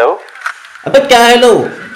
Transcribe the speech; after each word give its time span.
Hello 0.00 0.12
अबे 0.86 1.00
क्या 1.08 1.18
hello 1.24 1.48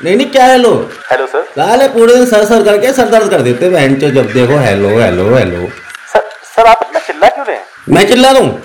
नहीं 0.04 0.16
नहीं 0.16 0.26
क्या 0.30 0.46
हेलो 0.46 0.70
हेलो 1.10 1.26
सर 1.26 1.42
साले 1.52 1.86
पूरे 1.88 2.14
दिन 2.14 2.26
सर 2.30 2.44
सर 2.44 2.62
करके 2.64 2.92
सर 2.92 3.08
दर्द 3.14 3.30
कर 3.30 3.42
देते 3.42 3.68
बहन 3.70 3.94
चो 4.00 4.10
जब 4.16 4.26
देखो 4.32 4.58
hello 4.64 4.88
hello 4.98 5.24
hello 5.34 5.68
sir 6.12 6.24
sir 6.48 6.66
आप 6.72 6.80
इतना 6.86 7.00
चिल्ला 7.06 7.28
क्यों 7.28 7.46
रहे 7.46 7.56
हैं? 7.56 7.64
मैं 7.88 8.06
चिल्ला 8.08 8.30
रहा 8.30 8.40
हूँ। 8.40 8.62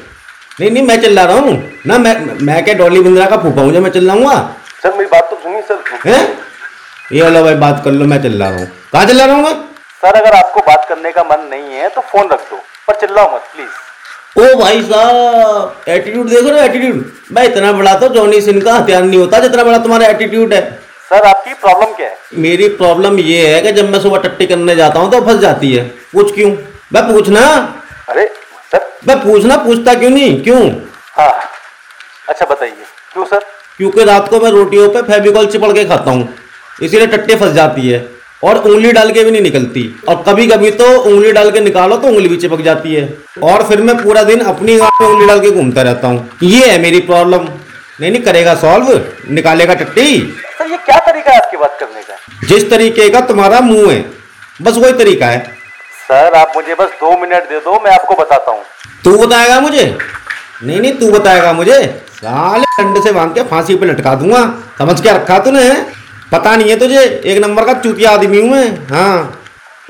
नहीं 0.60 0.72
नहीं 0.72 0.84
मैं 0.88 1.00
चिल्ला 1.02 1.24
रहा 1.32 1.38
हूँ। 1.38 1.54
ना 1.88 1.98
मैं 1.98 2.14
मैं 2.50 2.64
क्या 2.66 2.74
डॉली 2.84 3.02
बिंद्रा 3.04 3.26
का 3.30 3.38
फूफा 3.44 3.62
हूँ 3.62 3.72
जो 3.74 3.82
मैं 3.82 3.92
चिल्लाऊँगा 3.92 4.36
सर 4.84 4.94
मेरी 4.98 5.10
बात 5.14 5.30
तो 5.30 5.40
सुनिए 5.44 5.62
सर 5.70 5.84
हैं? 6.08 6.22
ये 7.14 7.30
लो 7.30 7.44
भाई 7.44 7.56
बात 7.66 7.82
कर 7.86 7.92
लो 7.92 8.06
मैं 8.14 8.22
चिल्ला 8.22 8.50
रहा 8.50 8.60
हूँ। 8.60 8.68
कहाँ 8.94 9.06
चिल्ला 9.06 9.26
रहा 9.26 9.36
हूँ 9.36 9.54
सर 10.02 10.22
अगर 10.22 10.38
आपको 10.40 10.62
बात 10.72 10.86
करने 10.90 11.12
का 11.12 11.24
मन 11.32 11.48
नहीं 11.52 11.78
है 11.78 11.90
तो 11.96 12.02
फ़ोन 12.12 12.30
रख 12.34 12.50
दो 12.52 12.62
पर 12.88 13.00
चिल्लाओ 13.06 13.36
मत 13.36 13.48
प्लीज़ 13.56 13.88
ओ 14.36 14.42
भाई 14.60 14.82
साहब 14.82 15.90
एटीट्यूड 15.90 16.28
देखो 16.30 16.52
ना 16.52 16.64
एटीट्यूड 16.64 17.04
भाई 17.34 17.48
इतना 17.48 17.72
बड़ा 17.72 17.94
तो 18.00 18.08
जॉनी 18.10 18.42
सिंह 18.42 18.62
का 18.62 18.74
हथियार 18.74 19.04
नहीं 19.04 19.20
होता 19.20 19.40
जितना 19.40 19.64
बड़ा 19.64 19.78
तुम्हारा 19.78 20.08
एटीट्यूड 20.08 20.54
है। 20.54 20.62
सर 21.10 21.26
आपकी 21.28 21.54
प्रॉब्लम 21.54 21.94
क्या 21.94 22.08
है? 22.08 22.18
मेरी 22.38 22.68
प्रॉब्लम 22.76 23.20
ये 23.20 23.48
है 23.48 23.62
कि 23.62 23.72
जब 23.72 23.90
मैं 23.90 24.00
सुबह 24.00 24.20
टट्टी 24.20 24.48
करने 24.48 24.76
जाता 24.76 25.00
हूँ 25.00 25.12
तो 25.12 25.22
फंस 25.22 25.40
जाती 25.40 25.72
है। 25.74 25.84
पूछ 26.14 26.34
क्यों? 26.36 26.50
मैं 26.94 27.04
पूछना? 27.08 27.42
अरे 28.10 28.26
सर। 28.72 28.88
मैं 29.08 29.18
पूछना 29.24 29.58
पूछता 29.58 29.94
क्यों 29.94 30.10
नहीं? 30.10 30.42
क्यों? 30.44 30.62
हाँ। 31.18 31.34
अच्छा 32.30 32.46
बताइए। 32.46 32.86
क्यों 33.14 33.26
सर? 33.26 33.46
क्योंकि 33.78 34.04
रात 34.04 34.30
को 34.30 34.40
मैं 34.40 34.52
रोटियों 34.52 34.90
पे 34.90 35.02
फेविकॉल 35.02 35.48
चिपड़ 35.48 35.72
के 35.74 35.86
खाता 35.86 36.12
हूँ। 36.12 36.28
इसीलिए 36.84 37.08
टट्टी 37.08 37.36
फंस 37.36 37.54
जाती 37.54 37.90
है। 37.90 38.00
और 38.44 38.58
उंगली 38.58 38.92
डाल 38.92 39.12
के 39.12 39.24
भी 39.24 39.32
नहीं 39.32 39.42
निकलती। 39.42 39.84
और 40.10 40.24
कभी 40.28 40.48
कभी 40.48 40.72
तो 40.72 40.86
उंगली 41.00 41.32
डाल 41.32 41.52
के 41.52 41.60
निकालो 41.60 41.98
तो 41.98 42.08
उंगली 42.08 42.30
भी 42.30 42.38
चिपक 42.38 42.62
जाती 42.62 42.94
है। 42.96 43.08
और 43.44 43.64
फिर 43.64 43.82
मैं 43.82 43.96
पूरा 44.04 44.24
दिन 44.24 44.40
अपनी 44.48 44.76
में 44.76 44.88
उंगली 45.02 45.28
डाल 45.28 45.40
के 45.40 45.52
घूमता 45.52 45.82
रहता 45.82 46.08
हूँ। 46.08 46.30
ये 46.44 46.70
है 46.70 46.82
मेरी 46.82 47.00
प्रॉब्लम। 47.02 47.48
नहीं 48.02 48.12
नहीं 48.12 48.22
करेगा 48.22 48.56
सॉल्व। 48.56 48.90
निकालेगा 49.32 49.74
टट्टी। 49.74 50.18
सर 50.58 50.72
ये 50.72 50.78
क्या 50.78 50.98
तरीका 51.02 51.32
है 51.32 51.38
आपकी 51.38 51.58
बात 51.58 51.78
करने 51.80 52.02
का? 52.02 52.16
जिस 52.48 52.70
तरीके 52.70 53.10
का 53.10 53.22
तुम्हारा 53.22 53.60
मुँह 53.62 53.92
है 53.92 54.04
बस 54.60 54.78
वही 54.78 54.94
तरीका 54.94 55.28
है। 55.28 55.44
सर 56.02 56.34
आप 56.36 56.54
मुझे 56.56 56.76
बस 56.76 56.90
दो 57.02 57.18
मिनट 57.18 57.50
दे 57.50 57.60
दो 57.60 57.80
मैं 57.80 57.92
आपको 57.92 58.16
बताता 58.16 58.52
हूँ। 58.52 58.64
तू 59.04 59.18
बताएगा 59.18 59.60
मुझे? 59.60 59.98
नहीं 60.64 60.80
नहीं 60.82 60.94
तू 60.94 61.12
बताएगा 61.12 61.52
मुझे। 61.54 61.84
साले 62.14 62.66
डंडे 62.78 63.02
से 63.02 63.12
बाँध 63.12 63.34
के 63.36 63.44
फांसी 63.44 63.76
पे 63.76 63.86
लटका 63.86 64.16
दूँगा। 64.16 64.42
समझ 64.80 65.00
के 65.02 65.10
रखा 65.10 65.38
तूने 65.40 65.70
पता 66.32 66.56
नहीं 66.56 66.70
है 66.70 66.76
तुझे 66.80 67.04
एक 67.26 67.38
नंबर 67.42 67.66
का 67.66 67.74
चूतिया 67.82 68.12
आदमी 68.12 68.40
हूँ 68.42 68.50
मैं। 68.50 68.88
हाँ। 68.88 69.42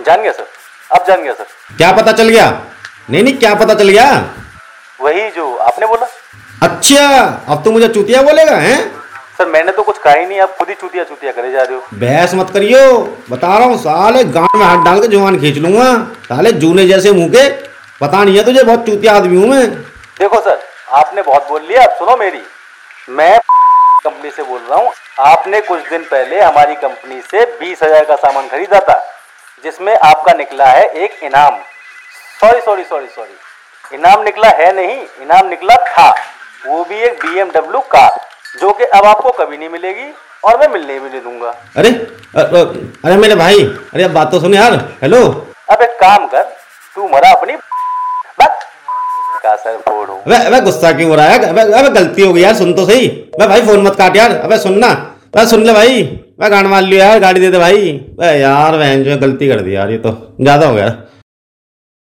जान 0.05 0.21
गया 0.21 0.31
सर। 0.31 0.47
अब 0.91 1.05
जान 1.07 1.23
गया 1.23 1.33
सर। 1.33 1.45
क्या 1.77 1.91
पता 1.91 2.11
चल 2.11 2.29
गया? 2.29 2.45
नहीं 3.09 3.23
नहीं 3.23 3.37
क्या 3.37 3.53
पता 3.55 3.73
चल 3.73 3.89
गया? 3.89 4.05
वही 4.99 5.29
जो 5.31 5.55
आपने 5.57 5.87
बोला। 5.87 6.07
अच्छा 6.63 7.07
अब 7.49 7.63
तू 7.63 7.71
मुझे 7.71 7.87
चूतिया 7.87 8.21
बोलेगा 8.21 8.55
हैं? 8.57 8.79
सर 9.37 9.47
मैंने 9.47 9.71
तो 9.71 9.83
कुछ 9.83 9.97
कहा 9.97 10.13
ही 10.13 10.25
नहीं 10.25 10.39
आप 10.41 10.55
खुद 10.57 10.69
ही 10.69 10.75
चूतिया 10.75 11.03
चूतिया 11.03 11.31
करे 11.31 11.51
जा 11.51 11.61
रहे 11.63 11.75
हो। 11.75 11.83
बहस 11.93 12.33
मत 12.35 12.49
करियो। 12.49 12.81
बता 13.29 13.57
रहा 13.57 13.67
हूँ 13.67 13.77
साले 13.77 14.23
गाँव 14.23 14.57
में 14.57 14.65
हाथ 14.65 14.83
डाल 14.85 15.01
के 15.01 15.07
ज़ुबान 15.07 15.39
खींच 15.39 15.57
लूँगा। 15.57 15.93
साले 16.25 16.51
जूने 16.63 16.87
जैसे 16.87 17.11
मुँह 17.11 17.29
के 17.35 17.47
पता 18.01 18.23
नहीं 18.23 18.37
है 18.37 18.43
तुझे 18.45 18.63
बहुत 18.63 18.85
चूतिया 18.85 19.13
आदमी 19.13 19.37
हूँ 19.37 19.49
मैं। 19.49 19.69
देखो 20.19 20.41
सर 20.41 20.59
आपने 20.99 21.21
बहुत 21.21 21.47
बोल 21.49 21.61
लिया 21.61 21.83
अब 21.83 21.95
सुनो 21.99 22.17
मेरी। 22.17 22.41
मैं 23.09 23.37
कंपनी 24.03 24.29
से 24.31 24.43
बोल 24.43 24.59
रहा 24.61 24.79
हूँ 24.79 24.91
आपने 25.27 25.59
कुछ 25.61 25.89
दिन 25.89 26.03
पहले 26.03 26.39
हमारी 26.41 26.75
कंपनी 26.77 27.21
से 27.21 27.45
बीस 27.59 27.83
हज़ार 27.83 28.05
का 28.05 28.15
सामान 28.17 28.47
खरीदा 28.47 28.79
था 28.79 28.97
जिसमें 29.63 29.95
आपका 29.95 30.33
निकला 30.33 30.65
है 30.65 30.85
एक 31.03 31.23
इनाम। 31.23 31.57
सॉरी 32.39 32.61
सॉरी 32.61 32.83
सॉरी 32.83 33.07
सॉरी 33.15 33.95
इनाम 33.95 34.23
निकला 34.23 34.49
है 34.57 34.71
नहीं 34.75 34.97
इनाम 35.21 35.47
निकला 35.47 35.75
था। 35.87 36.09
वो 36.65 36.83
भी 36.83 36.99
एक 36.99 37.19
बी 37.25 37.39
एमडब्ल्यू 37.39 37.79
कार 37.91 38.19
जो 38.59 38.71
कि 38.73 38.83
अब 38.83 39.05
आपको 39.05 39.31
कभी 39.33 39.57
नहीं 39.57 39.69
मिलेगी 39.69 40.11
और 40.43 40.59
मैं 40.59 40.67
मिलने 40.67 40.99
भी 40.99 41.09
नहीं 41.09 41.21
दूँगा। 41.21 41.49
अरे 41.77 41.89
अ, 41.89 42.39
अ, 42.39 42.63
अरे 43.05 43.15
मेरे 43.17 43.35
भाई 43.35 43.63
अरे 43.93 44.03
अब 44.03 44.11
बात 44.13 44.31
तो 44.31 44.39
सुन 44.39 44.53
यार। 44.53 44.73
हेलो 45.01 45.23
अब 45.69 45.81
एक 45.81 45.99
काम 45.99 46.27
कर 46.27 46.43
तू 46.95 47.07
मरा 47.07 47.31
अपनी 47.31 47.55
का 49.43 49.55
सर 49.55 49.77
फोड़। 49.77 50.09
अबे 50.09 50.35
अबे, 50.45 50.61
गुस्सा 50.61 50.91
क्यों 50.91 51.09
हो 51.09 51.15
रहा 51.15 51.25
है? 51.25 51.39
अबे 51.39 51.61
अबे, 51.61 51.89
गलती 51.89 52.21
हो 52.21 52.33
गई 52.33 52.41
यार, 52.41 52.55
सुन 52.55 52.73
तो 52.73 52.85
सही। 52.85 53.07
अबे, 53.07 53.47
भाई, 53.47 53.61
फ़ोन 53.61 53.81
मत 53.81 53.95
काट 53.95 54.17
यार। 54.17 54.31
अबे, 54.31 54.57
सुन 54.57 54.77
ना। 54.79 54.87
अबे, 55.35 55.45
सुन 55.45 55.63
ले 55.63 55.73
भाई। 55.73 56.01
मैं 56.39 56.51
गाड़ी 56.51 56.69
मार 56.69 56.81
लियो 56.81 56.99
यार, 56.99 57.19
गाड़ी 57.19 57.39
दे 57.39 57.51
दे 57.51 57.59
भाई। 57.59 57.91
अबे, 57.91 58.39
यार, 58.39 58.77
बहन 58.77 59.03
जो 59.03 59.17
गलती 59.17 59.47
कर 59.47 59.61
दी 59.61 59.75
यार, 59.75 59.91
ये 59.91 59.97
तो। 59.97 60.35
ज़्यादा 60.41 60.67
हो 60.67 60.75
गया। 60.75 60.89